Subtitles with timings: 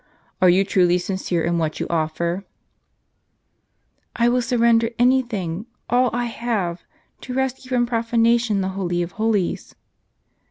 [0.41, 2.43] Are you truly sincere in what you offer?""
[4.25, 6.81] I will surrender any thing, all I have,
[7.21, 9.75] to rescue from profanation the Holy of Holies."